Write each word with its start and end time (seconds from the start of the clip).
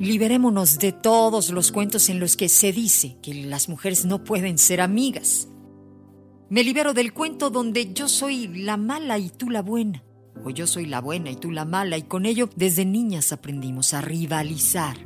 Liberémonos 0.00 0.78
de 0.78 0.92
todos 0.92 1.50
los 1.50 1.70
cuentos 1.72 2.08
en 2.08 2.20
los 2.20 2.34
que 2.36 2.48
se 2.48 2.72
dice 2.72 3.18
que 3.22 3.34
las 3.34 3.68
mujeres 3.68 4.06
no 4.06 4.24
pueden 4.24 4.56
ser 4.56 4.80
amigas. 4.80 5.46
Me 6.48 6.64
libero 6.64 6.94
del 6.94 7.12
cuento 7.12 7.50
donde 7.50 7.92
yo 7.92 8.08
soy 8.08 8.48
la 8.48 8.78
mala 8.78 9.18
y 9.18 9.28
tú 9.28 9.50
la 9.50 9.60
buena, 9.60 10.02
o 10.42 10.48
yo 10.48 10.66
soy 10.66 10.86
la 10.86 11.02
buena 11.02 11.30
y 11.30 11.36
tú 11.36 11.50
la 11.50 11.66
mala, 11.66 11.98
y 11.98 12.04
con 12.04 12.24
ello 12.24 12.48
desde 12.56 12.86
niñas 12.86 13.30
aprendimos 13.30 13.92
a 13.92 14.00
rivalizar, 14.00 14.96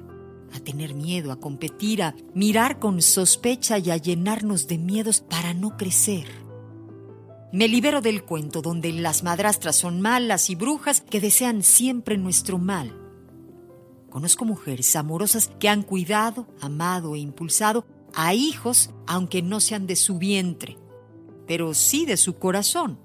a 0.55 0.61
tener 0.61 0.95
miedo, 0.95 1.33
a 1.33 1.41
competir, 1.41 2.03
a 2.03 2.15
mirar 2.35 2.79
con 2.79 3.03
sospecha 3.03 3.79
y 3.79 3.91
a 3.91 3.97
llenarnos 3.97 4.67
de 4.67 4.79
miedos 4.79 5.21
para 5.21 5.53
no 5.53 5.77
crecer. 5.77 6.27
Me 7.53 7.69
libero 7.69 8.01
del 8.01 8.25
cuento 8.25 8.63
donde 8.63 8.93
las 8.93 9.23
madrastras 9.23 9.77
son 9.77 10.01
malas 10.01 10.51
y 10.51 10.55
brujas 10.55 11.01
que 11.01 11.21
desean 11.21 11.63
siempre 11.63 12.17
nuestro 12.17 12.59
mal 12.59 13.05
Conozco 14.15 14.45
mujeres 14.45 14.95
amorosas 14.95 15.51
que 15.59 15.69
han 15.69 15.83
cuidado, 15.83 16.47
amado 16.61 17.17
e 17.17 17.19
impulsado 17.19 17.85
a 18.15 18.33
hijos, 18.33 18.91
aunque 19.09 19.43
no 19.43 19.59
sean 19.59 19.89
de 19.89 19.97
su 19.97 20.19
vientre, 20.19 20.79
pero 21.49 21.75
sí 21.75 22.07
de 22.07 22.17
su 22.17 22.39
corazón. 22.39 23.01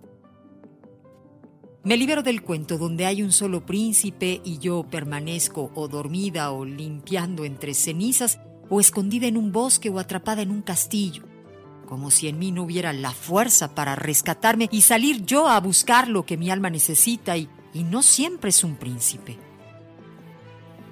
Me 1.81 1.95
libero 1.95 2.23
del 2.23 2.41
cuento 2.41 2.77
donde 2.77 3.05
hay 3.05 3.23
un 3.23 3.31
solo 3.31 3.65
príncipe 3.65 4.41
y 4.43 4.57
yo 4.57 4.83
permanezco 4.83 5.71
o 5.75 5.88
dormida 5.88 6.52
o 6.52 6.65
limpiando 6.65 7.45
entre 7.45 7.73
cenizas 7.73 8.38
o 8.69 8.81
escondida 8.81 9.27
en 9.27 9.38
un 9.38 9.53
bosque 9.53 9.89
o 9.89 9.97
atrapada 9.97 10.41
en 10.41 10.52
un 10.52 10.61
castillo, 10.61 11.23
como 11.85 12.11
si 12.11 12.27
en 12.27 12.38
mí 12.38 12.52
no 12.52 12.63
hubiera 12.63 12.91
la 12.91 13.11
fuerza 13.11 13.75
para 13.75 13.95
rescatarme 13.95 14.67
y 14.73 14.81
salir 14.81 15.25
yo 15.25 15.47
a 15.47 15.58
buscar 15.61 16.09
lo 16.09 16.25
que 16.25 16.36
mi 16.36 16.52
alma 16.52 16.69
necesita 16.69 17.38
y, 17.38 17.47
y 17.73 17.83
no 17.83 18.03
siempre 18.03 18.49
es 18.49 18.66
un 18.66 18.75
príncipe. 18.75 19.38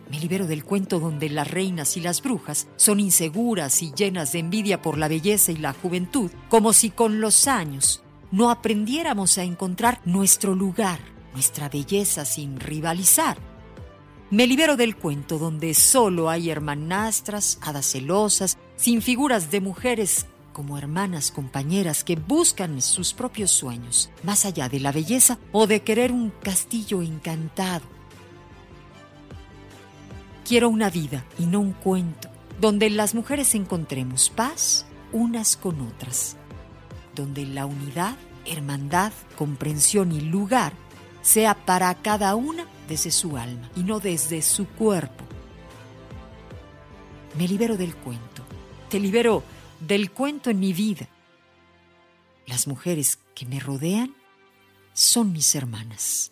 Me 0.09 0.21
libero 0.21 0.47
del 0.47 0.63
cuento 0.63 1.01
donde 1.01 1.29
las 1.29 1.51
reinas 1.51 1.97
y 1.97 1.99
las 1.99 2.21
brujas 2.21 2.69
son 2.77 3.01
inseguras 3.01 3.83
y 3.83 3.91
llenas 3.91 4.31
de 4.31 4.39
envidia 4.39 4.81
por 4.81 4.97
la 4.97 5.09
belleza 5.09 5.51
y 5.51 5.57
la 5.57 5.73
juventud, 5.73 6.31
como 6.47 6.71
si 6.71 6.91
con 6.91 7.19
los 7.19 7.49
años 7.49 8.05
no 8.31 8.49
aprendiéramos 8.49 9.37
a 9.37 9.43
encontrar 9.43 10.01
nuestro 10.05 10.55
lugar, 10.55 10.99
nuestra 11.33 11.69
belleza 11.69 12.25
sin 12.25 12.59
rivalizar. 12.59 13.37
Me 14.29 14.45
libero 14.47 14.75
del 14.75 14.95
cuento 14.95 15.37
donde 15.37 15.73
solo 15.73 16.29
hay 16.29 16.49
hermanastras, 16.49 17.59
hadas 17.61 17.85
celosas, 17.85 18.57
sin 18.75 19.01
figuras 19.01 19.51
de 19.51 19.61
mujeres 19.61 20.25
como 20.53 20.77
hermanas 20.77 21.31
compañeras 21.31 22.03
que 22.03 22.15
buscan 22.15 22.81
sus 22.81 23.13
propios 23.13 23.51
sueños, 23.51 24.09
más 24.23 24.45
allá 24.45 24.69
de 24.69 24.79
la 24.79 24.91
belleza 24.91 25.37
o 25.51 25.67
de 25.67 25.81
querer 25.83 26.11
un 26.11 26.31
castillo 26.41 27.03
encantado 27.03 27.97
Quiero 30.47 30.69
una 30.69 30.89
vida 30.89 31.25
y 31.37 31.45
no 31.45 31.59
un 31.59 31.73
cuento, 31.73 32.29
donde 32.61 32.89
las 32.89 33.13
mujeres 33.13 33.53
encontremos 33.53 34.29
paz 34.29 34.85
unas 35.11 35.57
con 35.57 35.81
otras, 35.81 36.37
donde 37.17 37.45
la 37.45 37.65
unidad, 37.65 38.15
hermandad, 38.45 39.11
comprensión 39.37 40.13
y 40.13 40.21
lugar 40.21 40.71
sea 41.21 41.53
para 41.65 41.93
cada 41.95 42.35
una 42.35 42.65
desde 42.87 43.11
su 43.11 43.35
alma 43.35 43.69
y 43.75 43.83
no 43.83 43.99
desde 43.99 44.41
su 44.41 44.65
cuerpo. 44.67 45.25
Me 47.37 47.47
libero 47.47 47.75
del 47.75 47.93
cuento, 47.95 48.43
te 48.89 48.99
libero 48.99 49.43
del 49.81 50.11
cuento 50.11 50.49
en 50.49 50.59
mi 50.59 50.71
vida. 50.71 51.09
Las 52.45 52.67
mujeres 52.67 53.19
que 53.35 53.45
me 53.45 53.59
rodean 53.59 54.15
son 54.93 55.33
mis 55.33 55.53
hermanas 55.53 56.31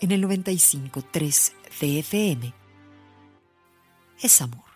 en 0.00 0.12
el 0.12 0.24
95.3 0.24 1.52
CFM 1.68 2.54
es 4.20 4.42
amor. 4.42 4.69